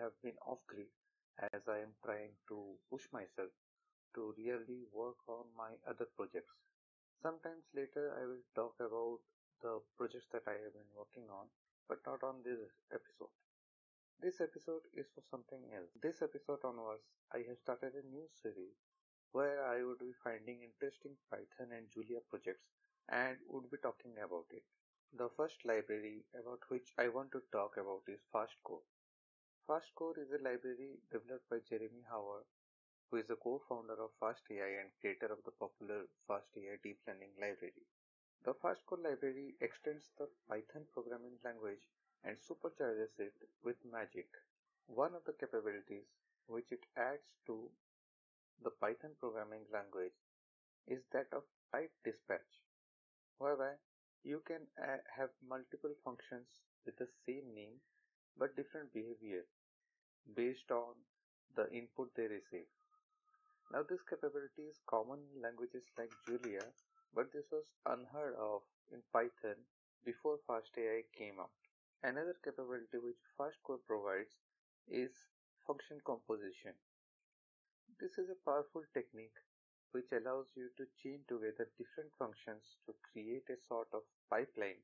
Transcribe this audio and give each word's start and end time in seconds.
have 0.00 0.12
been 0.22 0.38
off 0.46 0.60
grid 0.66 0.88
as 1.52 1.62
I 1.68 1.78
am 1.80 1.94
trying 2.04 2.32
to 2.48 2.76
push 2.90 3.04
myself 3.12 3.50
to 4.14 4.34
really 4.38 4.84
work 4.92 5.18
on 5.28 5.46
my 5.56 5.72
other 5.88 6.06
projects. 6.16 6.54
Sometimes 7.22 7.64
later 7.74 8.14
I 8.20 8.26
will 8.26 8.44
talk 8.54 8.76
about 8.80 9.20
the 9.62 9.80
projects 9.96 10.26
that 10.32 10.42
I 10.48 10.52
have 10.64 10.74
been 10.74 10.92
working 10.96 11.28
on, 11.30 11.48
but 11.88 11.98
not 12.06 12.22
on 12.22 12.42
this 12.44 12.58
episode. 12.92 13.32
This 14.20 14.40
episode 14.40 14.82
is 14.94 15.08
for 15.14 15.22
something 15.30 15.64
else. 15.74 15.90
This 16.00 16.22
episode 16.22 16.60
onwards, 16.64 17.02
I 17.34 17.38
have 17.48 17.58
started 17.58 17.94
a 17.94 18.06
new 18.06 18.28
series 18.42 18.76
where 19.32 19.64
I 19.66 19.82
would 19.82 19.98
be 19.98 20.12
finding 20.22 20.62
interesting 20.62 21.16
Python 21.30 21.72
and 21.76 21.90
Julia 21.92 22.20
projects 22.30 22.62
and 23.08 23.38
would 23.48 23.70
be 23.70 23.78
talking 23.78 24.14
about 24.24 24.46
it. 24.50 24.62
The 25.12 25.30
first 25.36 25.64
library 25.64 26.26
about 26.38 26.60
which 26.68 26.92
I 26.98 27.08
want 27.08 27.32
to 27.32 27.42
talk 27.50 27.76
about 27.76 28.02
is 28.08 28.20
FastCore. 28.32 28.82
FastCore 29.68 30.16
is 30.16 30.32
a 30.32 30.42
library 30.42 30.96
developed 31.12 31.44
by 31.50 31.58
Jeremy 31.68 32.00
Howard, 32.08 32.48
who 33.10 33.18
is 33.18 33.26
the 33.28 33.36
co-founder 33.36 34.00
of 34.00 34.16
FastAI 34.16 34.80
and 34.80 34.88
creator 34.98 35.28
of 35.28 35.44
the 35.44 35.52
popular 35.60 36.08
FastAI 36.24 36.80
deep 36.82 36.96
learning 37.06 37.36
library. 37.38 37.84
The 38.46 38.54
FastCore 38.64 39.04
library 39.04 39.56
extends 39.60 40.08
the 40.16 40.24
Python 40.48 40.88
programming 40.94 41.36
language 41.44 41.84
and 42.24 42.38
supercharges 42.40 43.12
it 43.20 43.34
with 43.62 43.76
magic. 43.84 44.32
One 44.86 45.12
of 45.14 45.24
the 45.26 45.36
capabilities 45.36 46.08
which 46.46 46.72
it 46.72 46.88
adds 46.96 47.28
to 47.44 47.68
the 48.64 48.70
Python 48.70 49.20
programming 49.20 49.68
language 49.70 50.16
is 50.86 51.04
that 51.12 51.28
of 51.30 51.44
type 51.72 51.92
dispatch, 52.06 52.64
whereby 53.36 53.76
you 54.24 54.40
can 54.46 54.64
uh, 54.80 55.04
have 55.14 55.28
multiple 55.46 55.92
functions 56.02 56.48
with 56.86 56.96
the 56.96 57.08
same 57.26 57.52
name 57.54 57.76
but 58.38 58.56
different 58.56 58.94
behavior 58.94 59.44
based 60.34 60.70
on 60.70 60.94
the 61.56 61.70
input 61.72 62.10
they 62.16 62.28
receive. 62.28 62.68
Now 63.72 63.82
this 63.82 64.00
capability 64.08 64.68
is 64.70 64.80
common 64.88 65.20
in 65.34 65.42
languages 65.42 65.84
like 65.98 66.10
Julia, 66.26 66.64
but 67.14 67.32
this 67.32 67.44
was 67.52 67.64
unheard 67.86 68.34
of 68.36 68.62
in 68.92 69.02
Python 69.12 69.60
before 70.04 70.38
FastAI 70.48 71.04
came 71.16 71.40
out. 71.40 71.52
Another 72.02 72.36
capability 72.44 72.96
which 73.02 73.20
FastCore 73.38 73.82
provides 73.86 74.32
is 74.88 75.10
function 75.66 76.00
composition. 76.06 76.72
This 78.00 78.16
is 78.16 78.30
a 78.30 78.42
powerful 78.48 78.84
technique 78.94 79.36
which 79.92 80.12
allows 80.12 80.46
you 80.54 80.70
to 80.76 80.86
chain 81.02 81.20
together 81.28 81.68
different 81.76 82.12
functions 82.18 82.62
to 82.86 82.94
create 83.12 83.48
a 83.50 83.58
sort 83.68 83.88
of 83.92 84.06
pipeline 84.30 84.80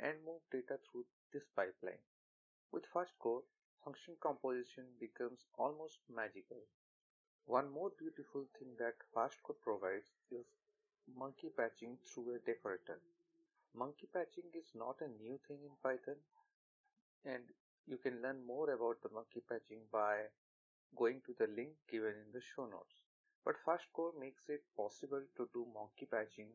and 0.00 0.18
move 0.24 0.42
data 0.50 0.78
through 0.88 1.04
this 1.32 1.44
pipeline. 1.54 2.02
With 2.72 2.86
FastCore, 2.90 3.42
function 3.84 4.16
composition 4.22 4.84
becomes 4.98 5.44
almost 5.58 6.00
magical. 6.08 6.64
One 7.44 7.70
more 7.70 7.92
beautiful 7.98 8.48
thing 8.56 8.72
that 8.80 8.96
FastCore 9.12 9.60
provides 9.60 10.08
is 10.32 10.48
monkey 11.12 11.52
patching 11.52 11.98
through 12.00 12.34
a 12.34 12.44
decorator. 12.48 12.96
Monkey 13.76 14.08
patching 14.08 14.48
is 14.56 14.72
not 14.74 14.96
a 15.04 15.12
new 15.20 15.36
thing 15.46 15.60
in 15.60 15.76
Python 15.84 16.16
and 17.26 17.44
you 17.86 17.98
can 17.98 18.22
learn 18.22 18.40
more 18.46 18.72
about 18.72 19.04
the 19.04 19.12
monkey 19.12 19.44
patching 19.44 19.84
by 19.92 20.32
going 20.96 21.20
to 21.26 21.36
the 21.38 21.52
link 21.52 21.76
given 21.90 22.16
in 22.16 22.32
the 22.32 22.40
show 22.40 22.64
notes. 22.64 23.04
But 23.44 23.60
FastCore 23.68 24.16
makes 24.18 24.48
it 24.48 24.64
possible 24.74 25.20
to 25.36 25.48
do 25.52 25.66
monkey 25.76 26.08
patching 26.08 26.48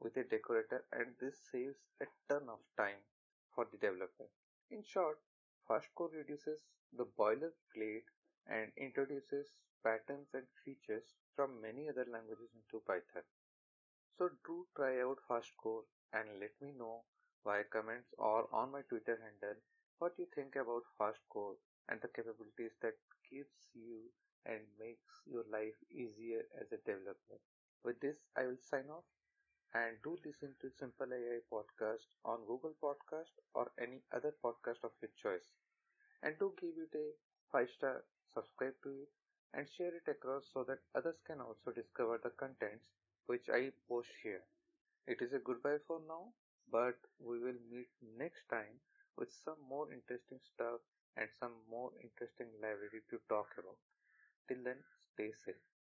with 0.00 0.16
a 0.16 0.24
decorator 0.24 0.84
and 0.96 1.12
this 1.20 1.36
saves 1.52 1.76
a 2.00 2.08
ton 2.32 2.48
of 2.48 2.64
time 2.80 3.04
for 3.52 3.66
the 3.70 3.76
developer. 3.76 4.32
In 4.70 4.82
short, 4.82 5.18
FastCore 5.68 6.12
reduces 6.14 6.58
the 6.92 7.04
boilerplate 7.18 8.08
and 8.48 8.72
introduces 8.76 9.52
patterns 9.84 10.28
and 10.34 10.46
features 10.64 11.14
from 11.36 11.60
many 11.60 11.88
other 11.88 12.06
languages 12.10 12.50
into 12.54 12.82
Python. 12.86 13.22
So 14.18 14.30
do 14.44 14.66
try 14.76 15.00
out 15.00 15.18
FastCore 15.30 15.84
and 16.12 16.40
let 16.40 16.52
me 16.60 16.72
know 16.76 17.04
via 17.44 17.64
comments 17.64 18.12
or 18.18 18.48
on 18.52 18.72
my 18.72 18.82
Twitter 18.82 19.18
handle 19.22 19.60
what 19.98 20.18
you 20.18 20.26
think 20.34 20.56
about 20.56 20.82
FastCore 21.00 21.56
and 21.88 22.00
the 22.00 22.08
capabilities 22.08 22.76
that 22.82 22.94
gives 23.30 23.68
you 23.74 24.10
and 24.44 24.60
makes 24.78 25.22
your 25.26 25.44
life 25.50 25.76
easier 25.90 26.42
as 26.60 26.72
a 26.72 26.78
developer. 26.84 27.38
With 27.84 28.00
this, 28.00 28.18
I 28.36 28.46
will 28.46 28.58
sign 28.60 28.90
off 28.90 29.04
and 29.74 29.96
do 30.02 30.16
listen 30.24 30.54
to 30.60 30.70
Simple 30.78 31.12
AI 31.12 31.40
podcast 31.52 32.06
on 32.24 32.44
Google 32.46 32.74
Podcast 32.82 33.32
or 33.54 33.70
any 33.80 34.02
other 34.12 34.34
podcast 34.44 34.84
of 34.84 34.92
your 35.02 35.10
choice. 35.22 35.48
And 36.22 36.38
do 36.38 36.54
give 36.60 36.74
it 36.78 36.94
a 36.96 37.12
5 37.50 37.68
star, 37.70 38.04
subscribe 38.32 38.74
to 38.84 38.90
it 39.02 39.08
and 39.54 39.68
share 39.68 39.94
it 39.94 40.08
across 40.08 40.44
so 40.52 40.64
that 40.64 40.78
others 40.94 41.16
can 41.26 41.40
also 41.40 41.72
discover 41.72 42.18
the 42.22 42.30
contents 42.30 42.84
which 43.26 43.48
I 43.50 43.72
post 43.88 44.10
here. 44.22 44.44
It 45.06 45.22
is 45.22 45.32
a 45.32 45.38
goodbye 45.40 45.78
for 45.86 46.00
now, 46.08 46.32
but 46.70 46.96
we 47.18 47.40
will 47.40 47.58
meet 47.70 47.88
next 48.18 48.48
time 48.48 48.80
with 49.16 49.32
some 49.32 49.60
more 49.68 49.92
interesting 49.92 50.40
stuff 50.54 50.80
and 51.16 51.28
some 51.40 51.54
more 51.70 51.92
interesting 52.02 52.48
library 52.62 53.02
to 53.10 53.18
talk 53.28 53.48
about. 53.58 53.78
Till 54.48 54.62
then, 54.64 54.82
stay 55.14 55.32
safe. 55.32 55.77